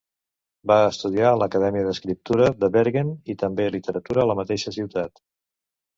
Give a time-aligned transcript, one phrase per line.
[0.69, 5.27] Va estudiar a l'Acadèmia d'Escriptura de Bergen i també literatura a la mateixa ciutat.